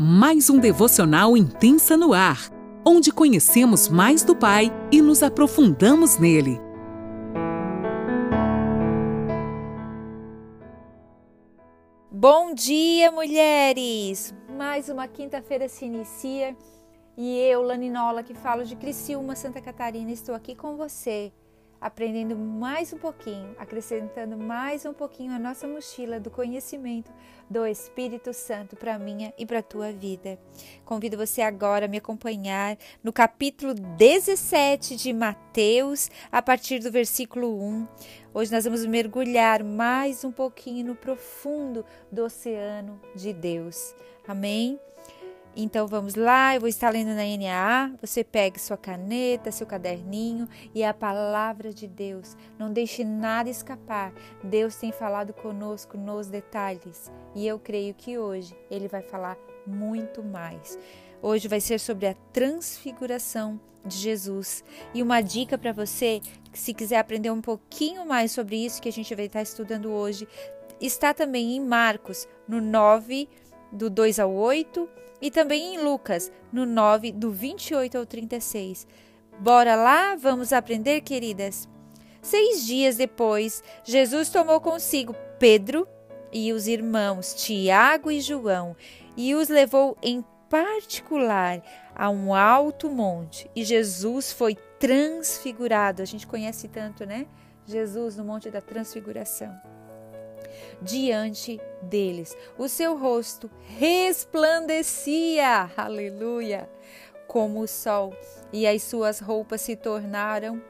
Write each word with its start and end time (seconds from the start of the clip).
mais 0.00 0.48
um 0.48 0.60
devocional 0.60 1.36
intensa 1.36 1.96
no 1.96 2.12
ar, 2.12 2.52
onde 2.86 3.10
conhecemos 3.10 3.88
mais 3.88 4.22
do 4.22 4.36
Pai 4.36 4.70
e 4.92 5.02
nos 5.02 5.24
aprofundamos 5.24 6.18
nele. 6.18 6.60
Bom 12.08 12.54
dia, 12.54 13.10
mulheres! 13.10 14.32
Mais 14.56 14.88
uma 14.88 15.08
quinta-feira 15.08 15.68
se 15.68 15.86
inicia 15.86 16.56
e 17.16 17.36
eu, 17.36 17.62
Laninola, 17.62 18.22
que 18.22 18.34
falo 18.34 18.64
de 18.64 18.76
Criciúma, 18.76 19.34
Santa 19.34 19.60
Catarina, 19.60 20.12
estou 20.12 20.32
aqui 20.32 20.54
com 20.54 20.76
você 20.76 21.32
aprendendo 21.80 22.36
mais 22.36 22.92
um 22.92 22.98
pouquinho, 22.98 23.54
acrescentando 23.58 24.36
mais 24.36 24.84
um 24.84 24.92
pouquinho 24.92 25.32
a 25.32 25.38
nossa 25.38 25.66
mochila 25.66 26.18
do 26.18 26.30
conhecimento 26.30 27.10
do 27.48 27.66
Espírito 27.66 28.32
Santo 28.32 28.76
para 28.76 28.98
minha 28.98 29.32
e 29.38 29.46
para 29.46 29.62
tua 29.62 29.92
vida. 29.92 30.38
Convido 30.84 31.16
você 31.16 31.40
agora 31.40 31.86
a 31.86 31.88
me 31.88 31.98
acompanhar 31.98 32.76
no 33.02 33.12
capítulo 33.12 33.74
17 33.74 34.96
de 34.96 35.12
Mateus, 35.12 36.10
a 36.30 36.42
partir 36.42 36.80
do 36.80 36.90
versículo 36.90 37.62
1. 37.62 37.88
Hoje 38.34 38.52
nós 38.52 38.64
vamos 38.64 38.84
mergulhar 38.84 39.64
mais 39.64 40.24
um 40.24 40.32
pouquinho 40.32 40.86
no 40.86 40.94
profundo 40.94 41.84
do 42.10 42.24
oceano 42.24 43.00
de 43.14 43.32
Deus. 43.32 43.94
Amém? 44.26 44.78
Então 45.60 45.88
vamos 45.88 46.14
lá, 46.14 46.54
eu 46.54 46.60
vou 46.60 46.68
estar 46.68 46.88
lendo 46.88 47.08
na 47.08 47.24
NAA. 47.24 47.92
Você 48.00 48.22
pegue 48.22 48.60
sua 48.60 48.76
caneta, 48.76 49.50
seu 49.50 49.66
caderninho 49.66 50.48
e 50.72 50.84
a 50.84 50.94
palavra 50.94 51.74
de 51.74 51.88
Deus. 51.88 52.36
Não 52.56 52.72
deixe 52.72 53.02
nada 53.02 53.50
escapar. 53.50 54.12
Deus 54.40 54.76
tem 54.76 54.92
falado 54.92 55.32
conosco 55.32 55.98
nos 55.98 56.28
detalhes 56.28 57.10
e 57.34 57.44
eu 57.44 57.58
creio 57.58 57.92
que 57.92 58.16
hoje 58.16 58.56
ele 58.70 58.86
vai 58.86 59.02
falar 59.02 59.36
muito 59.66 60.22
mais. 60.22 60.78
Hoje 61.20 61.48
vai 61.48 61.60
ser 61.60 61.80
sobre 61.80 62.06
a 62.06 62.14
transfiguração 62.32 63.60
de 63.84 63.96
Jesus. 63.96 64.62
E 64.94 65.02
uma 65.02 65.20
dica 65.20 65.58
para 65.58 65.72
você, 65.72 66.20
se 66.52 66.72
quiser 66.72 66.98
aprender 66.98 67.32
um 67.32 67.40
pouquinho 67.40 68.06
mais 68.06 68.30
sobre 68.30 68.64
isso 68.64 68.80
que 68.80 68.88
a 68.88 68.92
gente 68.92 69.12
vai 69.12 69.24
estar 69.24 69.42
estudando 69.42 69.90
hoje, 69.90 70.28
está 70.80 71.12
também 71.12 71.56
em 71.56 71.60
Marcos, 71.60 72.28
no 72.46 72.60
9, 72.60 73.28
do 73.72 73.90
2 73.90 74.20
ao 74.20 74.32
8 74.32 74.88
e 75.20 75.30
também 75.30 75.74
em 75.74 75.78
Lucas, 75.78 76.30
no 76.52 76.64
9, 76.64 77.12
do 77.12 77.30
28 77.30 77.98
ao 77.98 78.06
36. 78.06 78.86
Bora 79.38 79.74
lá, 79.74 80.16
vamos 80.16 80.52
aprender, 80.52 81.00
queridas? 81.00 81.68
Seis 82.20 82.66
dias 82.66 82.96
depois, 82.96 83.62
Jesus 83.84 84.28
tomou 84.28 84.60
consigo 84.60 85.14
Pedro 85.38 85.86
e 86.32 86.52
os 86.52 86.66
irmãos 86.66 87.34
Tiago 87.34 88.10
e 88.10 88.20
João 88.20 88.76
e 89.16 89.34
os 89.34 89.48
levou 89.48 89.96
em 90.02 90.24
particular 90.50 91.62
a 91.94 92.10
um 92.10 92.34
alto 92.34 92.90
monte. 92.90 93.50
E 93.54 93.64
Jesus 93.64 94.32
foi 94.32 94.56
transfigurado. 94.78 96.02
A 96.02 96.04
gente 96.04 96.26
conhece 96.26 96.68
tanto, 96.68 97.04
né? 97.04 97.26
Jesus 97.66 98.16
no 98.16 98.24
Monte 98.24 98.50
da 98.50 98.60
Transfiguração 98.60 99.77
diante 100.80 101.60
deles. 101.82 102.36
O 102.56 102.68
seu 102.68 102.96
rosto 102.96 103.50
resplandecia, 103.78 105.70
aleluia, 105.76 106.68
como 107.26 107.60
o 107.60 107.68
sol, 107.68 108.14
e 108.52 108.66
as 108.66 108.82
suas 108.82 109.20
roupas 109.20 109.60
se 109.60 109.76
tornaram 109.76 110.62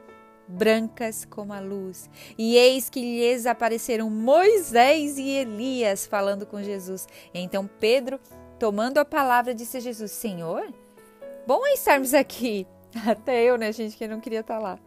brancas 0.49 1.25
como 1.25 1.53
a 1.53 1.59
luz. 1.59 2.09
E 2.37 2.55
eis 2.55 2.89
que 2.89 2.99
lhes 2.99 3.45
apareceram 3.45 4.09
Moisés 4.09 5.17
e 5.17 5.29
Elias 5.29 6.07
falando 6.07 6.45
com 6.45 6.61
Jesus. 6.61 7.07
Então 7.33 7.69
Pedro, 7.79 8.19
tomando 8.57 8.97
a 8.97 9.05
palavra, 9.05 9.53
disse 9.53 9.77
a 9.77 9.79
Jesus: 9.79 10.11
Senhor, 10.11 10.67
bom 11.45 11.65
é 11.65 11.73
estarmos 11.73 12.13
aqui. 12.13 12.67
Até 13.07 13.43
eu, 13.43 13.57
né, 13.57 13.71
gente, 13.71 13.95
que 13.95 14.07
não 14.07 14.19
queria 14.19 14.39
estar 14.39 14.59
lá. 14.59 14.79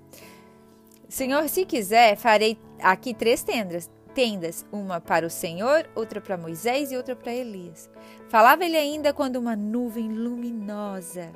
Senhor, 1.09 1.49
se 1.49 1.65
quiser, 1.65 2.17
farei 2.17 2.59
aqui 2.81 3.15
três 3.15 3.43
tendas 3.43 3.89
tendas, 4.15 4.65
uma 4.73 5.01
para 5.01 5.27
o 5.27 5.31
Senhor, 5.31 5.89
outra 5.95 6.21
para 6.21 6.37
Moisés 6.37 6.93
e 6.93 6.97
outra 6.97 7.17
para 7.17 7.33
Elias. 7.33 7.91
Falava 8.29 8.65
ele 8.65 8.77
ainda 8.77 9.13
quando 9.13 9.37
uma 9.37 9.57
nuvem 9.57 10.13
luminosa 10.13 11.33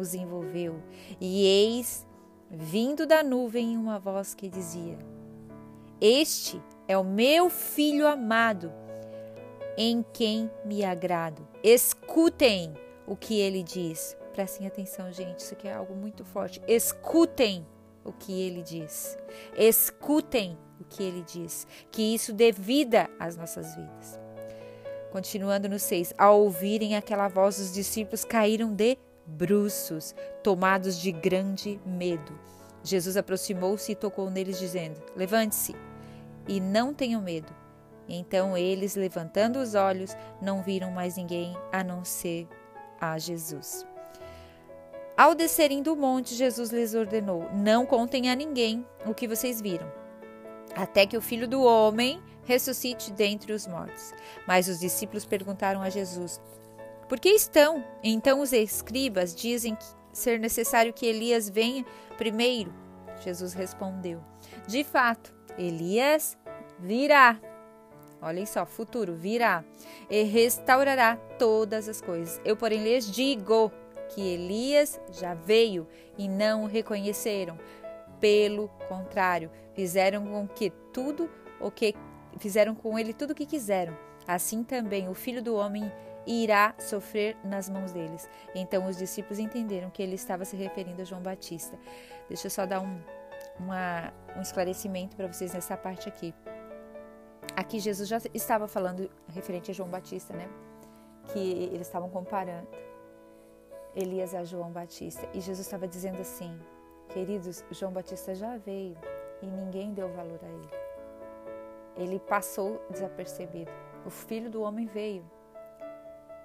os 0.00 0.14
envolveu, 0.14 0.82
e 1.20 1.44
eis, 1.44 2.06
vindo 2.50 3.06
da 3.06 3.22
nuvem, 3.22 3.76
uma 3.76 3.98
voz 3.98 4.34
que 4.34 4.48
dizia: 4.48 4.98
Este 6.00 6.60
é 6.86 6.96
o 6.96 7.04
meu 7.04 7.50
filho 7.50 8.06
amado, 8.06 8.72
em 9.76 10.04
quem 10.12 10.50
me 10.64 10.84
agrado. 10.84 11.46
Escutem 11.62 12.74
o 13.06 13.16
que 13.16 13.38
ele 13.38 13.62
diz. 13.62 14.16
Prestem 14.32 14.66
atenção, 14.66 15.10
gente, 15.12 15.40
isso 15.40 15.54
aqui 15.54 15.66
é 15.66 15.74
algo 15.74 15.94
muito 15.94 16.24
forte. 16.24 16.62
Escutem 16.66 17.66
o 18.08 18.12
que 18.12 18.40
ele 18.40 18.62
diz. 18.62 19.16
Escutem 19.56 20.58
o 20.80 20.84
que 20.84 21.02
ele 21.02 21.22
diz, 21.22 21.66
que 21.90 22.14
isso 22.14 22.32
dê 22.32 22.52
vida 22.52 23.08
às 23.18 23.36
nossas 23.36 23.74
vidas. 23.74 24.18
Continuando 25.10 25.68
no 25.68 25.78
6, 25.78 26.14
ao 26.18 26.40
ouvirem 26.42 26.96
aquela 26.96 27.28
voz, 27.28 27.58
os 27.58 27.72
discípulos 27.72 28.24
caíram 28.24 28.72
de 28.72 28.98
bruços, 29.26 30.14
tomados 30.42 30.98
de 30.98 31.10
grande 31.10 31.80
medo. 31.84 32.38
Jesus 32.82 33.16
aproximou-se 33.16 33.90
e 33.90 33.96
tocou 33.96 34.30
neles, 34.30 34.58
dizendo: 34.58 35.00
Levante-se 35.16 35.74
e 36.46 36.60
não 36.60 36.94
tenham 36.94 37.20
medo. 37.20 37.52
Então 38.08 38.56
eles, 38.56 38.94
levantando 38.94 39.58
os 39.58 39.74
olhos, 39.74 40.16
não 40.40 40.62
viram 40.62 40.90
mais 40.90 41.16
ninguém 41.16 41.54
a 41.70 41.84
não 41.84 42.04
ser 42.04 42.48
a 43.00 43.18
Jesus. 43.18 43.84
Ao 45.18 45.34
descerem 45.34 45.82
do 45.82 45.94
monte, 45.94 46.34
Jesus 46.34 46.70
lhes 46.70 46.94
ordenou: 46.94 47.50
Não 47.52 47.84
contem 47.84 48.30
a 48.30 48.34
ninguém 48.34 48.86
o 49.04 49.12
que 49.12 49.28
vocês 49.28 49.60
viram 49.60 49.98
até 50.78 51.06
que 51.06 51.16
o 51.16 51.22
filho 51.22 51.48
do 51.48 51.62
homem 51.62 52.22
ressuscite 52.44 53.12
dentre 53.12 53.52
os 53.52 53.66
mortos. 53.66 54.12
Mas 54.46 54.68
os 54.68 54.78
discípulos 54.78 55.24
perguntaram 55.24 55.82
a 55.82 55.90
Jesus: 55.90 56.40
Por 57.08 57.18
que 57.18 57.30
estão? 57.30 57.84
Então 58.02 58.40
os 58.40 58.52
escribas 58.52 59.34
dizem 59.34 59.76
ser 60.12 60.38
necessário 60.38 60.92
que 60.92 61.06
Elias 61.06 61.48
venha 61.48 61.84
primeiro. 62.16 62.72
Jesus 63.20 63.52
respondeu: 63.52 64.22
De 64.66 64.84
fato, 64.84 65.34
Elias 65.58 66.38
virá. 66.78 67.38
Olhem 68.20 68.46
só, 68.46 68.66
futuro 68.66 69.14
virá 69.14 69.64
e 70.10 70.24
restaurará 70.24 71.16
todas 71.38 71.88
as 71.88 72.00
coisas. 72.00 72.40
Eu, 72.44 72.56
porém, 72.56 72.82
lhes 72.82 73.08
digo 73.08 73.70
que 74.08 74.20
Elias 74.20 75.00
já 75.12 75.34
veio 75.34 75.86
e 76.16 76.28
não 76.28 76.64
o 76.64 76.66
reconheceram. 76.66 77.58
Pelo 78.20 78.68
contrário, 78.88 79.50
fizeram 79.74 80.26
com 80.26 80.48
que 80.48 80.70
tudo 80.92 81.30
o 81.60 81.70
que 81.70 81.94
fizeram 82.38 82.74
com 82.74 82.98
ele 82.98 83.12
tudo 83.12 83.30
o 83.32 83.34
que 83.34 83.46
quiseram. 83.46 83.96
Assim 84.26 84.62
também 84.62 85.08
o 85.08 85.14
Filho 85.14 85.42
do 85.42 85.54
homem 85.54 85.90
irá 86.26 86.74
sofrer 86.78 87.36
nas 87.42 87.68
mãos 87.68 87.92
deles. 87.92 88.28
Então 88.54 88.86
os 88.86 88.96
discípulos 88.96 89.38
entenderam 89.38 89.90
que 89.90 90.02
ele 90.02 90.14
estava 90.14 90.44
se 90.44 90.56
referindo 90.56 91.00
a 91.00 91.04
João 91.04 91.22
Batista. 91.22 91.78
Deixa 92.28 92.46
eu 92.46 92.50
só 92.50 92.66
dar 92.66 92.80
um, 92.80 93.00
uma, 93.58 94.12
um 94.36 94.42
esclarecimento 94.42 95.16
para 95.16 95.26
vocês 95.26 95.54
nessa 95.54 95.76
parte 95.76 96.08
aqui. 96.08 96.34
Aqui 97.56 97.80
Jesus 97.80 98.08
já 98.08 98.18
estava 98.34 98.68
falando 98.68 99.10
referente 99.28 99.70
a 99.70 99.74
João 99.74 99.88
Batista, 99.88 100.34
né? 100.34 100.48
Que 101.32 101.70
eles 101.72 101.86
estavam 101.86 102.10
comparando 102.10 102.68
Elias 103.98 104.32
a 104.32 104.44
João 104.44 104.70
Batista. 104.70 105.28
E 105.34 105.40
Jesus 105.40 105.66
estava 105.66 105.88
dizendo 105.88 106.20
assim: 106.20 106.56
Queridos, 107.08 107.64
João 107.72 107.92
Batista 107.92 108.32
já 108.32 108.56
veio 108.56 108.96
e 109.42 109.46
ninguém 109.46 109.92
deu 109.92 110.08
valor 110.08 110.38
a 110.42 110.46
ele. 110.46 110.70
Ele 111.96 112.20
passou 112.20 112.80
desapercebido. 112.88 113.72
O 114.06 114.10
filho 114.10 114.48
do 114.48 114.62
homem 114.62 114.86
veio 114.86 115.28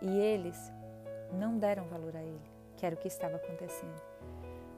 e 0.02 0.20
eles 0.20 0.74
não 1.32 1.60
deram 1.60 1.86
valor 1.86 2.16
a 2.16 2.22
ele, 2.24 2.42
que 2.76 2.86
era 2.86 2.96
o 2.96 2.98
que 2.98 3.08
estava 3.08 3.36
acontecendo. 3.36 4.02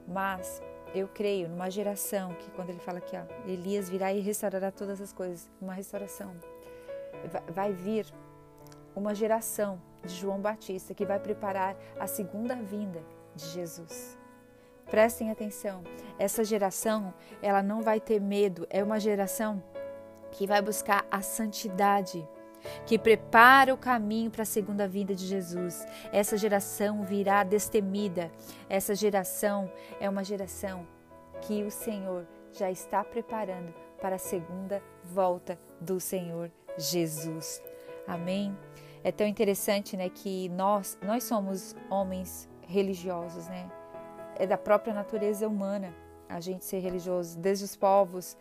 Mas 0.06 0.62
eu 0.94 1.08
creio 1.08 1.48
numa 1.48 1.70
geração 1.70 2.34
que, 2.36 2.52
quando 2.52 2.72
ele 2.72 2.80
fala 2.80 3.02
ó, 3.02 3.50
Elias 3.50 3.90
virá 3.90 4.14
e 4.14 4.20
restaurará 4.20 4.70
todas 4.70 5.00
as 5.00 5.14
coisas, 5.14 5.50
uma 5.62 5.74
restauração. 5.74 6.36
Vai 7.54 7.72
vir 7.72 8.06
uma 8.96 9.14
geração 9.14 9.82
de 10.04 10.14
João 10.16 10.40
Batista 10.40 10.94
que 10.94 11.06
vai 11.06 11.20
preparar 11.20 11.76
a 12.00 12.08
segunda 12.08 12.56
vinda 12.56 13.04
de 13.36 13.46
Jesus. 13.46 14.18
Prestem 14.90 15.32
atenção, 15.32 15.84
essa 16.18 16.44
geração, 16.44 17.14
ela 17.42 17.64
não 17.64 17.82
vai 17.82 18.00
ter 18.00 18.22
medo, 18.22 18.68
é 18.70 18.84
uma 18.84 19.00
geração 19.00 19.62
que 20.32 20.46
vai 20.46 20.62
buscar 20.62 21.06
a 21.10 21.22
santidade, 21.22 22.28
que 22.86 22.98
prepara 22.98 23.74
o 23.74 23.78
caminho 23.78 24.30
para 24.30 24.44
a 24.44 24.46
segunda 24.46 24.88
vinda 24.88 25.16
de 25.16 25.26
Jesus. 25.26 25.86
Essa 26.12 26.38
geração 26.38 27.04
virá 27.04 27.44
destemida. 27.44 28.32
Essa 28.70 28.96
geração 28.96 29.72
é 30.00 30.10
uma 30.10 30.24
geração 30.24 30.86
que 31.42 31.64
o 31.64 31.72
Senhor 31.72 32.28
já 32.52 32.72
está 32.72 33.04
preparando 33.04 33.74
para 34.02 34.16
a 34.16 34.20
segunda 34.20 34.82
volta 35.04 35.60
do 35.80 36.00
Senhor 36.00 36.52
Jesus. 36.78 37.62
Amém? 38.08 38.56
É 39.06 39.12
tão 39.12 39.28
interessante, 39.28 39.96
né, 39.96 40.10
que 40.10 40.50
nós 40.50 40.98
nós 41.04 41.24
somos 41.26 41.76
homens 41.92 42.50
religiosos, 42.68 43.48
né? 43.48 43.72
É 44.36 44.48
da 44.48 44.58
própria 44.58 44.96
natureza 44.96 45.48
humana 45.48 45.94
a 46.28 46.40
gente 46.40 46.66
ser 46.66 46.80
religioso, 46.80 47.38
desde 47.38 47.66
os 47.66 47.76
povos 47.76 48.36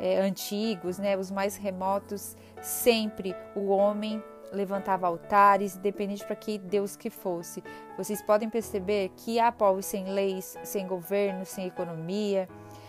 é, 0.00 0.18
antigos, 0.18 0.98
né, 0.98 1.16
os 1.16 1.30
mais 1.30 1.54
remotos, 1.54 2.36
sempre 2.60 3.32
o 3.54 3.68
homem 3.68 4.20
levantava 4.50 5.06
altares, 5.06 5.76
independente 5.76 6.26
para 6.26 6.34
que 6.34 6.58
Deus 6.58 6.96
que 6.96 7.10
fosse. 7.10 7.62
Vocês 7.96 8.20
podem 8.20 8.50
perceber 8.50 9.12
que 9.14 9.38
há 9.38 9.52
povos 9.52 9.86
sem 9.86 10.04
leis, 10.10 10.58
sem 10.64 10.84
governo, 10.84 11.44
sem 11.44 11.68
economia, 11.68 12.48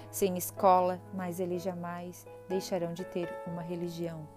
sem 0.10 0.36
escola, 0.36 1.00
mas 1.14 1.40
eles 1.40 1.62
jamais 1.62 2.26
deixarão 2.48 2.92
de 2.92 3.06
ter 3.06 3.30
uma 3.46 3.62
religião. 3.62 4.28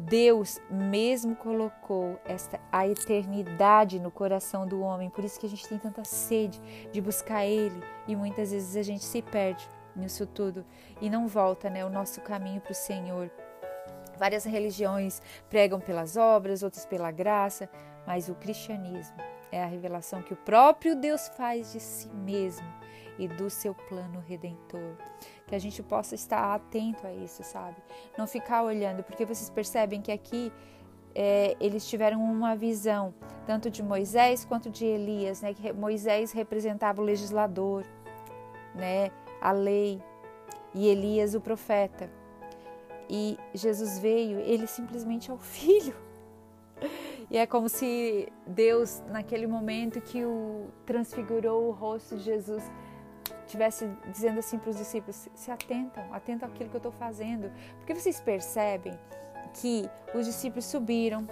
Deus 0.00 0.58
mesmo 0.70 1.36
colocou 1.36 2.18
esta 2.24 2.58
a 2.72 2.88
eternidade 2.88 4.00
no 4.00 4.10
coração 4.10 4.66
do 4.66 4.80
homem, 4.80 5.10
por 5.10 5.24
isso 5.24 5.38
que 5.38 5.46
a 5.46 5.48
gente 5.48 5.68
tem 5.68 5.78
tanta 5.78 6.04
sede 6.04 6.60
de 6.90 7.00
buscar 7.00 7.44
ele. 7.44 7.82
E 8.08 8.16
muitas 8.16 8.50
vezes 8.50 8.76
a 8.76 8.82
gente 8.82 9.04
se 9.04 9.20
perde 9.20 9.68
nisso 9.94 10.26
tudo 10.26 10.64
e 11.00 11.10
não 11.10 11.28
volta, 11.28 11.68
né, 11.68 11.84
o 11.84 11.90
nosso 11.90 12.20
caminho 12.22 12.60
para 12.60 12.72
o 12.72 12.74
Senhor. 12.74 13.30
Várias 14.18 14.44
religiões 14.44 15.20
pregam 15.48 15.78
pelas 15.78 16.16
obras, 16.16 16.62
outras 16.62 16.86
pela 16.86 17.10
graça, 17.10 17.68
mas 18.06 18.28
o 18.28 18.34
cristianismo 18.34 19.16
é 19.52 19.62
a 19.62 19.66
revelação 19.66 20.22
que 20.22 20.32
o 20.32 20.36
próprio 20.36 20.96
Deus 20.96 21.28
faz 21.28 21.72
de 21.72 21.80
si 21.80 22.08
mesmo 22.08 22.79
e 23.20 23.28
do 23.28 23.48
seu 23.48 23.74
plano 23.74 24.22
redentor. 24.26 24.96
Que 25.46 25.54
a 25.54 25.58
gente 25.58 25.82
possa 25.82 26.14
estar 26.14 26.54
atento 26.54 27.06
a 27.06 27.12
isso, 27.12 27.42
sabe? 27.44 27.76
Não 28.16 28.26
ficar 28.26 28.62
olhando, 28.62 29.02
porque 29.02 29.24
vocês 29.24 29.50
percebem 29.50 30.00
que 30.00 30.10
aqui 30.10 30.52
é, 31.14 31.56
eles 31.60 31.88
tiveram 31.88 32.22
uma 32.22 32.56
visão 32.56 33.14
tanto 33.46 33.70
de 33.70 33.82
Moisés 33.82 34.44
quanto 34.44 34.70
de 34.70 34.84
Elias, 34.84 35.42
né? 35.42 35.54
Que 35.54 35.72
Moisés 35.72 36.32
representava 36.32 37.00
o 37.00 37.04
legislador, 37.04 37.84
né? 38.74 39.10
A 39.40 39.52
lei 39.52 40.02
e 40.74 40.88
Elias 40.88 41.34
o 41.34 41.40
profeta 41.40 42.10
e 43.10 43.36
Jesus 43.52 43.98
veio, 43.98 44.38
ele 44.38 44.68
simplesmente 44.68 45.32
é 45.32 45.34
o 45.34 45.38
filho. 45.38 45.96
E 47.28 47.36
é 47.36 47.44
como 47.46 47.68
se 47.68 48.28
Deus, 48.46 49.02
naquele 49.08 49.46
momento 49.48 50.00
que 50.00 50.24
o 50.24 50.68
transfigurou 50.86 51.68
o 51.68 51.70
rosto 51.72 52.16
de 52.16 52.22
Jesus, 52.22 52.62
tivesse 53.50 53.88
dizendo 54.10 54.38
assim 54.38 54.58
para 54.58 54.70
os 54.70 54.76
discípulos: 54.76 55.28
se 55.34 55.50
atentam, 55.50 56.04
atentam 56.12 56.48
àquilo 56.48 56.70
que 56.70 56.76
eu 56.76 56.78
estou 56.78 56.92
fazendo. 56.92 57.50
Porque 57.78 57.94
vocês 57.94 58.20
percebem 58.20 58.98
que 59.54 59.88
os 60.14 60.26
discípulos 60.26 60.64
subiram 60.64 61.28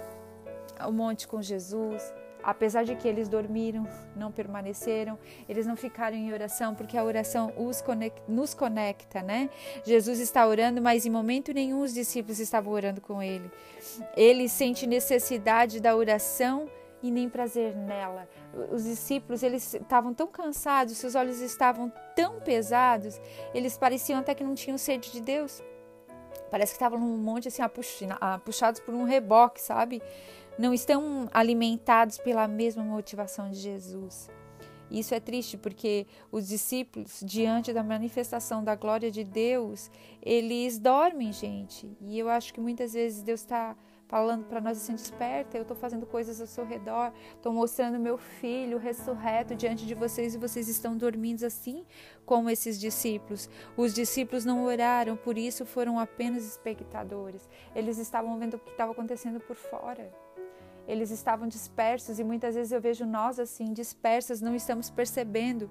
ao 0.77 0.91
monte 0.91 1.27
com 1.27 1.41
Jesus, 1.41 2.13
Apesar 2.41 2.85
de 2.85 2.95
que 2.95 3.07
eles 3.07 3.27
dormiram, 3.27 3.85
não 4.15 4.31
permaneceram, 4.31 5.19
eles 5.47 5.67
não 5.67 5.75
ficaram 5.75 6.15
em 6.15 6.31
oração, 6.31 6.73
porque 6.73 6.97
a 6.97 7.03
oração 7.03 7.51
conecta, 7.85 8.21
nos 8.27 8.53
conecta, 8.53 9.21
né? 9.21 9.49
Jesus 9.85 10.19
está 10.19 10.47
orando, 10.47 10.81
mas 10.81 11.05
em 11.05 11.09
momento 11.09 11.53
nenhum 11.53 11.81
os 11.81 11.93
discípulos 11.93 12.39
estavam 12.39 12.71
orando 12.71 13.01
com 13.01 13.21
ele. 13.21 13.51
Ele 14.15 14.47
sente 14.47 14.87
necessidade 14.87 15.81
da 15.81 15.95
oração 15.95 16.69
e 17.01 17.11
nem 17.11 17.29
prazer 17.29 17.75
nela. 17.75 18.27
Os 18.71 18.83
discípulos, 18.83 19.43
eles 19.43 19.73
estavam 19.73 20.13
tão 20.13 20.27
cansados, 20.27 20.97
seus 20.97 21.15
olhos 21.15 21.41
estavam 21.41 21.91
tão 22.15 22.39
pesados, 22.39 23.19
eles 23.53 23.77
pareciam 23.77 24.19
até 24.19 24.33
que 24.35 24.43
não 24.43 24.55
tinham 24.55 24.77
sede 24.77 25.11
de 25.11 25.21
Deus. 25.21 25.63
Parece 26.51 26.73
que 26.73 26.77
estavam 26.77 26.99
num 26.99 27.17
monte 27.17 27.47
assim, 27.47 27.61
puxados 28.43 28.79
por 28.79 28.93
um 28.93 29.03
reboque, 29.03 29.61
sabe? 29.61 30.01
não 30.59 30.73
estão 30.73 31.29
alimentados 31.33 32.17
pela 32.17 32.45
mesma 32.45 32.83
motivação 32.83 33.49
de 33.49 33.55
Jesus. 33.55 34.29
Isso 34.91 35.15
é 35.15 35.19
triste 35.19 35.57
porque 35.57 36.05
os 36.29 36.49
discípulos, 36.49 37.21
diante 37.23 37.71
da 37.71 37.81
manifestação 37.81 38.61
da 38.61 38.75
glória 38.75 39.09
de 39.09 39.23
Deus, 39.23 39.89
eles 40.21 40.77
dormem, 40.77 41.31
gente. 41.31 41.89
E 42.01 42.19
eu 42.19 42.27
acho 42.27 42.53
que 42.53 42.59
muitas 42.59 42.91
vezes 42.91 43.23
Deus 43.23 43.39
está 43.39 43.73
falando 44.09 44.43
para 44.45 44.59
nós 44.59 44.77
assim: 44.77 44.93
desperta, 44.93 45.57
eu 45.57 45.61
estou 45.61 45.77
fazendo 45.77 46.05
coisas 46.05 46.41
ao 46.41 46.47
seu 46.47 46.65
redor, 46.65 47.13
estou 47.35 47.53
mostrando 47.53 47.97
meu 47.97 48.17
filho 48.17 48.77
ressurreto 48.77 49.55
diante 49.55 49.85
de 49.85 49.93
vocês 49.93 50.35
e 50.35 50.37
vocês 50.37 50.67
estão 50.67 50.97
dormindo 50.97 51.45
assim 51.45 51.85
como 52.25 52.49
esses 52.49 52.77
discípulos. 52.77 53.49
Os 53.77 53.93
discípulos 53.93 54.43
não 54.43 54.65
oraram, 54.65 55.15
por 55.15 55.37
isso 55.37 55.65
foram 55.65 55.97
apenas 55.97 56.45
espectadores. 56.45 57.47
Eles 57.73 57.97
estavam 57.97 58.37
vendo 58.37 58.55
o 58.55 58.59
que 58.59 58.71
estava 58.71 58.91
acontecendo 58.91 59.39
por 59.39 59.55
fora 59.55 60.11
eles 60.87 61.11
estavam 61.11 61.47
dispersos 61.47 62.17
e 62.17 62.23
muitas 62.23 62.55
vezes 62.55 62.71
eu 62.71 62.81
vejo 62.81 63.05
nós 63.05 63.39
assim, 63.39 63.73
dispersas, 63.73 64.41
não 64.41 64.55
estamos 64.55 64.89
percebendo 64.89 65.69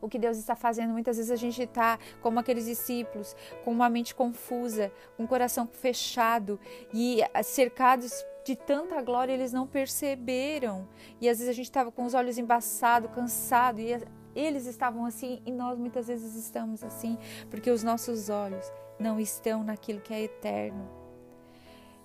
o 0.00 0.08
que 0.08 0.18
Deus 0.18 0.36
está 0.36 0.54
fazendo. 0.54 0.92
Muitas 0.92 1.16
vezes 1.16 1.30
a 1.30 1.36
gente 1.36 1.62
está 1.62 1.98
como 2.20 2.38
aqueles 2.38 2.66
discípulos, 2.66 3.34
com 3.64 3.70
uma 3.70 3.88
mente 3.88 4.14
confusa, 4.14 4.92
com 5.16 5.24
o 5.24 5.28
coração 5.28 5.66
fechado 5.66 6.58
e 6.92 7.20
cercados 7.42 8.12
de 8.44 8.56
tanta 8.56 9.00
glória, 9.02 9.32
eles 9.32 9.52
não 9.52 9.66
perceberam. 9.66 10.88
E 11.20 11.28
às 11.28 11.38
vezes 11.38 11.50
a 11.50 11.56
gente 11.56 11.66
estava 11.66 11.92
com 11.92 12.04
os 12.04 12.14
olhos 12.14 12.38
embaçados, 12.38 13.10
cansado, 13.10 13.80
e 13.80 13.98
eles 14.34 14.66
estavam 14.66 15.04
assim, 15.04 15.42
e 15.44 15.52
nós 15.52 15.78
muitas 15.78 16.08
vezes 16.08 16.34
estamos 16.34 16.82
assim, 16.82 17.18
porque 17.50 17.70
os 17.70 17.82
nossos 17.82 18.30
olhos 18.30 18.72
não 18.98 19.20
estão 19.20 19.62
naquilo 19.62 20.00
que 20.00 20.14
é 20.14 20.22
eterno 20.22 20.97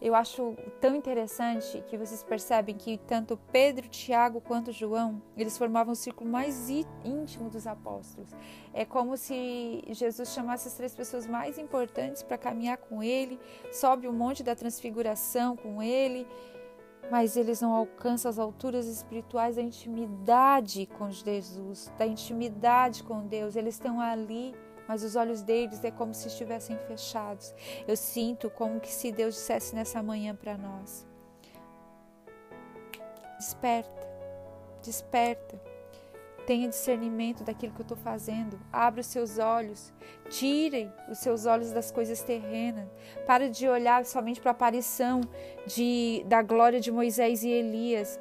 eu 0.04 0.14
acho 0.14 0.58
tão 0.82 0.98
interessante 0.98 1.82
que 1.88 1.98
vocês 1.98 2.22
percebem 2.22 2.76
que 2.76 2.98
tanto 3.08 3.40
Pedro, 3.54 3.88
Tiago 3.88 4.42
quanto 4.42 4.70
João, 4.70 5.22
eles 5.38 5.58
formavam 5.58 5.94
o 5.94 5.96
círculo 5.96 6.30
mais 6.30 6.70
íntimo 6.70 7.50
dos 7.50 7.66
apóstolos. 7.66 8.30
É 8.74 8.84
como 8.84 9.16
se 9.16 9.82
Jesus 9.92 10.34
chamasse 10.34 10.68
as 10.68 10.74
três 10.74 10.94
pessoas 10.94 11.26
mais 11.26 11.58
importantes 11.58 12.22
para 12.22 12.38
caminhar 12.38 12.80
com 12.80 13.02
ele, 13.02 13.40
sobe 13.72 14.06
o 14.06 14.12
monte 14.12 14.44
da 14.44 14.54
transfiguração 14.54 15.56
com 15.56 15.82
ele, 15.82 16.28
mas 17.10 17.38
eles 17.38 17.62
não 17.62 17.74
alcançam 17.74 18.30
as 18.30 18.38
alturas 18.38 18.86
espirituais 18.88 19.56
da 19.56 19.62
intimidade 19.62 20.86
com 20.98 21.10
Jesus, 21.10 21.90
da 21.98 22.06
intimidade 22.06 23.04
com 23.04 23.26
Deus. 23.26 23.56
Eles 23.56 23.76
estão 23.76 24.02
ali 24.02 24.54
mas 24.88 25.04
os 25.04 25.16
olhos 25.16 25.42
deles 25.42 25.84
é 25.84 25.92
como 25.92 26.14
se 26.14 26.28
estivessem 26.28 26.78
fechados. 26.78 27.54
Eu 27.88 27.96
sinto 27.96 28.50
como 28.50 28.80
que 28.80 28.92
se 28.92 29.12
Deus 29.12 29.36
dissesse 29.36 29.76
nessa 29.76 30.02
manhã 30.02 30.36
para 30.36 30.58
nós: 30.58 31.06
Desperta, 33.38 34.08
desperta. 34.82 35.74
Tenha 36.46 36.68
discernimento 36.68 37.42
daquilo 37.42 37.74
que 37.74 37.80
eu 37.80 37.84
estou 37.84 37.98
fazendo. 37.98 38.60
Abra 38.72 39.00
os 39.00 39.08
seus 39.08 39.38
olhos. 39.38 39.94
Tirem 40.30 40.92
os 41.10 41.20
seus 41.20 41.46
olhos 41.46 41.72
das 41.72 41.90
coisas 41.90 42.22
terrenas. 42.22 42.86
Para 43.26 43.50
de 43.50 43.68
olhar 43.68 44.04
somente 44.06 44.42
para 44.42 44.52
a 44.52 44.54
aparição 44.54 45.22
de, 45.66 46.22
da 46.28 46.42
glória 46.42 46.82
de 46.82 46.92
Moisés 46.92 47.44
e 47.44 47.50
Elias. 47.50 48.20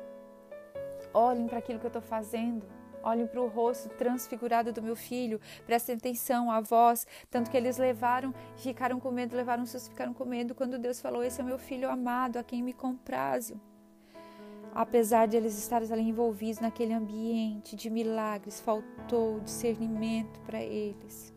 Olhem 1.12 1.48
para 1.48 1.58
aquilo 1.58 1.80
que 1.80 1.86
eu 1.86 1.88
estou 1.88 2.02
fazendo. 2.02 2.64
Olhem 3.02 3.26
para 3.26 3.40
o 3.40 3.48
rosto 3.48 3.88
transfigurado 3.90 4.72
do 4.72 4.82
meu 4.82 4.94
filho, 4.94 5.40
prestem 5.66 5.96
atenção 5.96 6.50
à 6.50 6.60
voz. 6.60 7.06
Tanto 7.30 7.50
que 7.50 7.56
eles 7.56 7.76
levaram, 7.76 8.34
ficaram 8.56 9.00
com 9.00 9.10
medo, 9.10 9.36
levaram 9.36 9.66
susto, 9.66 9.90
ficaram 9.90 10.14
com 10.14 10.24
medo 10.24 10.54
quando 10.54 10.78
Deus 10.78 11.00
falou: 11.00 11.22
Esse 11.22 11.40
é 11.40 11.44
meu 11.44 11.58
filho 11.58 11.90
amado, 11.90 12.38
a 12.38 12.44
quem 12.44 12.62
me 12.62 12.72
comprazo. 12.72 13.60
Apesar 14.74 15.26
de 15.26 15.36
eles 15.36 15.58
estarem 15.58 15.92
ali 15.92 16.02
envolvidos 16.02 16.60
naquele 16.60 16.94
ambiente 16.94 17.76
de 17.76 17.90
milagres, 17.90 18.58
faltou 18.60 19.40
discernimento 19.40 20.40
para 20.40 20.62
eles. 20.62 21.32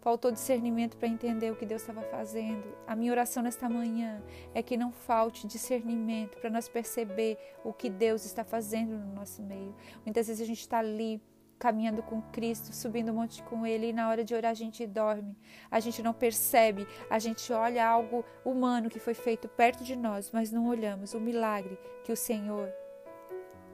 Faltou 0.00 0.30
discernimento 0.30 0.96
para 0.96 1.08
entender 1.08 1.50
o 1.50 1.56
que 1.56 1.66
Deus 1.66 1.82
estava 1.82 2.02
fazendo. 2.02 2.64
A 2.86 2.94
minha 2.94 3.10
oração 3.10 3.42
nesta 3.42 3.68
manhã 3.68 4.22
é 4.54 4.62
que 4.62 4.76
não 4.76 4.92
falte 4.92 5.46
discernimento 5.46 6.38
para 6.38 6.50
nós 6.50 6.68
perceber 6.68 7.36
o 7.64 7.72
que 7.72 7.90
Deus 7.90 8.24
está 8.24 8.44
fazendo 8.44 8.96
no 8.96 9.12
nosso 9.12 9.42
meio. 9.42 9.74
Muitas 10.04 10.28
vezes 10.28 10.42
a 10.42 10.46
gente 10.46 10.60
está 10.60 10.78
ali 10.78 11.20
caminhando 11.58 12.02
com 12.02 12.22
Cristo, 12.22 12.72
subindo 12.72 13.10
um 13.10 13.16
monte 13.16 13.42
com 13.42 13.66
Ele, 13.66 13.88
e 13.88 13.92
na 13.92 14.08
hora 14.08 14.24
de 14.24 14.34
orar 14.34 14.52
a 14.52 14.54
gente 14.54 14.86
dorme. 14.86 15.36
A 15.70 15.80
gente 15.80 16.02
não 16.02 16.14
percebe, 16.14 16.86
a 17.10 17.18
gente 17.18 17.52
olha 17.52 17.86
algo 17.86 18.24
humano 18.44 18.88
que 18.88 19.00
foi 19.00 19.14
feito 19.14 19.48
perto 19.48 19.82
de 19.82 19.96
nós, 19.96 20.30
mas 20.32 20.52
não 20.52 20.68
olhamos 20.68 21.14
o 21.14 21.20
milagre 21.20 21.76
que 22.04 22.12
o 22.12 22.16
Senhor 22.16 22.72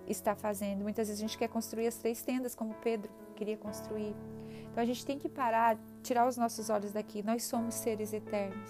está 0.07 0.35
fazendo. 0.35 0.83
Muitas 0.83 1.09
vezes 1.09 1.23
a 1.23 1.27
gente 1.27 1.39
quer 1.39 1.49
construir 1.49 1.87
as 1.87 1.97
três 1.97 2.23
tendas, 2.23 2.55
como 2.55 2.75
Pedro 2.75 3.13
queria 3.37 3.57
construir. 3.57 4.15
Então 4.75 4.83
a 4.83 4.87
gente 4.87 5.07
tem 5.07 5.17
que 5.17 5.29
parar, 5.29 5.79
tirar 6.03 6.27
os 6.27 6.37
nossos 6.37 6.69
olhos 6.69 6.91
daqui. 6.91 7.23
Nós 7.23 7.45
somos 7.45 7.75
seres 7.77 8.13
eternos. 8.13 8.69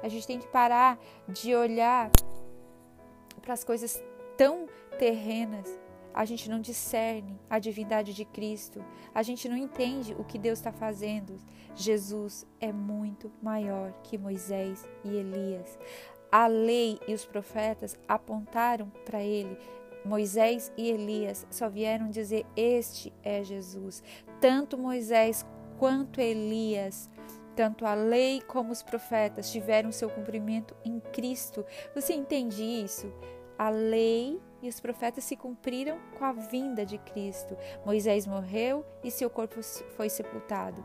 A 0.00 0.08
gente 0.08 0.28
tem 0.28 0.38
que 0.38 0.46
parar 0.46 0.96
de 1.26 1.52
olhar 1.56 2.08
para 3.42 3.52
as 3.52 3.64
coisas 3.64 4.00
tão 4.38 4.68
terrenas. 4.96 5.68
A 6.14 6.24
gente 6.24 6.48
não 6.48 6.60
discerne 6.60 7.36
a 7.50 7.58
divindade 7.58 8.14
de 8.14 8.24
Cristo. 8.24 8.80
A 9.12 9.24
gente 9.24 9.48
não 9.48 9.56
entende 9.56 10.14
o 10.16 10.22
que 10.22 10.38
Deus 10.38 10.60
está 10.60 10.70
fazendo. 10.70 11.36
Jesus 11.74 12.46
é 12.60 12.72
muito 12.72 13.28
maior 13.42 13.92
que 14.04 14.16
Moisés 14.16 14.88
e 15.04 15.16
Elias. 15.16 15.76
A 16.30 16.46
lei 16.46 17.00
e 17.08 17.12
os 17.12 17.24
profetas 17.24 17.98
apontaram 18.06 18.88
para 19.04 19.20
ele. 19.20 19.58
Moisés 20.04 20.72
e 20.76 20.90
Elias 20.90 21.46
só 21.50 21.68
vieram 21.68 22.10
dizer: 22.10 22.44
Este 22.56 23.12
é 23.22 23.42
Jesus. 23.42 24.02
Tanto 24.40 24.78
Moisés 24.78 25.46
quanto 25.78 26.20
Elias 26.20 27.10
tanto 27.54 27.86
a 27.86 27.94
lei 27.94 28.42
como 28.42 28.72
os 28.72 28.82
profetas 28.82 29.50
tiveram 29.50 29.92
seu 29.92 30.10
cumprimento 30.10 30.76
em 30.84 31.00
Cristo. 31.00 31.64
Você 31.94 32.12
entende 32.12 32.62
isso? 32.62 33.12
A 33.56 33.70
lei 33.70 34.40
e 34.60 34.68
os 34.68 34.80
profetas 34.80 35.24
se 35.24 35.36
cumpriram 35.36 35.98
com 36.18 36.24
a 36.24 36.32
vinda 36.32 36.84
de 36.84 36.98
Cristo. 36.98 37.56
Moisés 37.84 38.26
morreu 38.26 38.84
e 39.02 39.10
seu 39.10 39.30
corpo 39.30 39.62
foi 39.96 40.08
sepultado, 40.08 40.84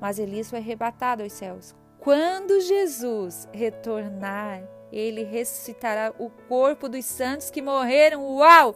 mas 0.00 0.18
Elias 0.18 0.50
foi 0.50 0.58
arrebatado 0.58 1.22
aos 1.22 1.32
céus. 1.32 1.74
Quando 2.00 2.60
Jesus 2.60 3.48
retornar, 3.52 4.62
ele 4.92 5.24
ressuscitará 5.24 6.12
o 6.18 6.30
corpo 6.48 6.88
dos 6.88 7.04
santos 7.04 7.50
que 7.50 7.62
morreram, 7.62 8.24
uau! 8.36 8.74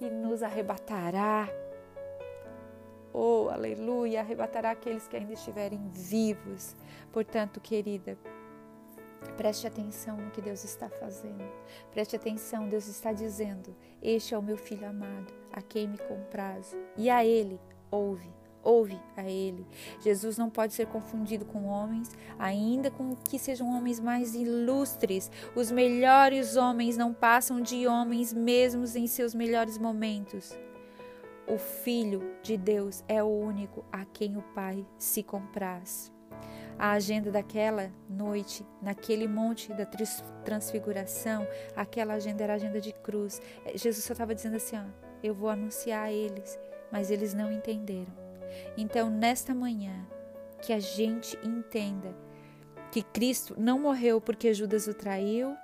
E 0.00 0.08
nos 0.08 0.42
arrebatará 0.42 1.48
Oh, 3.20 3.48
aleluia! 3.50 4.20
Arrebatará 4.20 4.70
aqueles 4.70 5.08
que 5.08 5.16
ainda 5.16 5.32
estiverem 5.32 5.88
vivos. 5.88 6.76
Portanto, 7.12 7.60
querida, 7.60 8.16
preste 9.36 9.66
atenção 9.66 10.16
no 10.16 10.30
que 10.30 10.40
Deus 10.40 10.62
está 10.62 10.88
fazendo. 10.88 11.44
Preste 11.90 12.14
atenção, 12.14 12.68
Deus 12.68 12.86
está 12.86 13.12
dizendo: 13.12 13.74
Este 14.00 14.34
é 14.34 14.38
o 14.38 14.42
meu 14.42 14.56
filho 14.56 14.86
amado, 14.86 15.34
a 15.52 15.60
quem 15.60 15.88
me 15.88 15.98
compraz. 15.98 16.76
E 16.96 17.10
a 17.10 17.24
ele 17.24 17.58
ouve. 17.90 18.37
Ouve 18.68 19.00
a 19.16 19.24
Ele. 19.24 19.66
Jesus 19.98 20.36
não 20.36 20.50
pode 20.50 20.74
ser 20.74 20.88
confundido 20.88 21.46
com 21.46 21.64
homens, 21.64 22.10
ainda 22.38 22.90
com 22.90 23.16
que 23.16 23.38
sejam 23.38 23.66
homens 23.74 23.98
mais 23.98 24.34
ilustres. 24.34 25.30
Os 25.56 25.70
melhores 25.70 26.54
homens 26.54 26.94
não 26.94 27.14
passam 27.14 27.62
de 27.62 27.86
homens 27.86 28.30
mesmos 28.34 28.94
em 28.94 29.06
seus 29.06 29.34
melhores 29.34 29.78
momentos. 29.78 30.54
O 31.46 31.56
Filho 31.56 32.34
de 32.42 32.58
Deus 32.58 33.02
é 33.08 33.22
o 33.22 33.26
único 33.26 33.86
a 33.90 34.04
quem 34.04 34.36
o 34.36 34.42
Pai 34.54 34.84
se 34.98 35.22
compraz. 35.22 36.12
A 36.78 36.90
agenda 36.90 37.30
daquela 37.30 37.90
noite, 38.06 38.66
naquele 38.82 39.26
monte 39.26 39.72
da 39.72 39.86
transfiguração, 40.44 41.48
aquela 41.74 42.12
agenda 42.12 42.44
era 42.44 42.52
agenda 42.52 42.82
de 42.82 42.92
cruz. 42.92 43.40
É, 43.64 43.78
Jesus 43.78 44.04
só 44.04 44.12
estava 44.12 44.34
dizendo 44.34 44.56
assim: 44.56 44.76
ó, 44.76 44.84
eu 45.22 45.34
vou 45.34 45.48
anunciar 45.48 46.04
a 46.04 46.12
eles, 46.12 46.60
mas 46.92 47.10
eles 47.10 47.32
não 47.32 47.50
entenderam. 47.50 48.27
Então, 48.76 49.10
nesta 49.10 49.54
manhã, 49.54 50.06
que 50.60 50.72
a 50.72 50.80
gente 50.80 51.38
entenda 51.44 52.14
que 52.90 53.02
Cristo 53.02 53.54
não 53.58 53.78
morreu 53.78 54.20
porque 54.20 54.54
Judas 54.54 54.86
o 54.86 54.94
traiu 54.94 55.56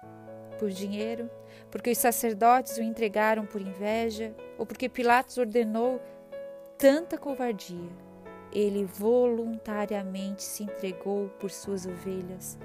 por 0.58 0.70
dinheiro, 0.70 1.30
porque 1.70 1.90
os 1.90 1.98
sacerdotes 1.98 2.76
o 2.76 2.82
entregaram 2.82 3.44
por 3.46 3.60
inveja, 3.60 4.34
ou 4.58 4.64
porque 4.64 4.88
Pilatos 4.88 5.38
ordenou 5.38 6.00
tanta 6.78 7.18
covardia. 7.18 7.90
Ele 8.52 8.84
voluntariamente 8.84 10.42
se 10.42 10.62
entregou 10.62 11.28
por 11.40 11.50
suas 11.50 11.86
ovelhas. 11.86 12.58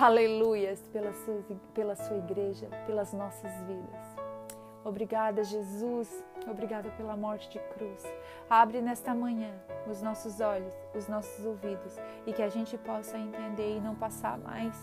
Aleluias 0.00 0.80
pela 0.92 1.12
sua, 1.12 1.44
pela 1.74 1.96
sua 1.96 2.16
igreja, 2.18 2.68
pelas 2.86 3.12
nossas 3.12 3.52
vidas. 3.66 4.21
Obrigada, 4.84 5.44
Jesus. 5.44 6.24
Obrigada 6.48 6.90
pela 6.90 7.16
morte 7.16 7.48
de 7.50 7.58
cruz. 7.74 8.02
Abre 8.50 8.80
nesta 8.80 9.14
manhã 9.14 9.52
os 9.88 10.02
nossos 10.02 10.40
olhos, 10.40 10.74
os 10.94 11.08
nossos 11.08 11.44
ouvidos 11.44 11.96
e 12.26 12.32
que 12.32 12.42
a 12.42 12.48
gente 12.48 12.76
possa 12.78 13.16
entender 13.16 13.76
e 13.76 13.80
não 13.80 13.94
passar 13.94 14.38
mais 14.38 14.76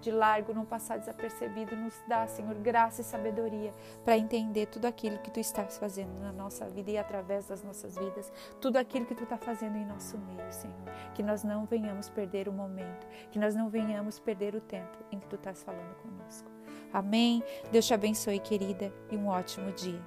de 0.00 0.10
largo, 0.10 0.54
não 0.54 0.64
passar 0.64 0.98
desapercebido. 0.98 1.76
Nos 1.76 1.94
dá, 2.08 2.26
Senhor, 2.26 2.54
graça 2.54 3.00
e 3.00 3.04
sabedoria 3.04 3.72
para 4.04 4.16
entender 4.16 4.66
tudo 4.66 4.86
aquilo 4.86 5.18
que 5.18 5.30
Tu 5.30 5.40
estás 5.40 5.78
fazendo 5.78 6.18
na 6.20 6.32
nossa 6.32 6.66
vida 6.68 6.90
e 6.90 6.98
através 6.98 7.46
das 7.46 7.62
nossas 7.62 7.96
vidas, 7.96 8.32
tudo 8.60 8.76
aquilo 8.78 9.06
que 9.06 9.14
Tu 9.14 9.24
está 9.24 9.36
fazendo 9.36 9.76
em 9.76 9.84
nosso 9.84 10.16
meio, 10.18 10.52
Senhor. 10.52 10.76
Que 11.14 11.22
nós 11.22 11.44
não 11.44 11.66
venhamos 11.66 12.08
perder 12.08 12.48
o 12.48 12.52
momento, 12.52 13.06
que 13.30 13.38
nós 13.38 13.54
não 13.54 13.68
venhamos 13.68 14.18
perder 14.18 14.54
o 14.54 14.60
tempo 14.60 14.98
em 15.12 15.18
que 15.18 15.26
Tu 15.26 15.36
estás 15.36 15.62
falando 15.62 15.94
conosco. 15.96 16.59
Amém. 16.92 17.42
Deus 17.70 17.86
te 17.86 17.94
abençoe, 17.94 18.38
querida, 18.38 18.92
e 19.10 19.16
um 19.16 19.28
ótimo 19.28 19.72
dia. 19.72 20.00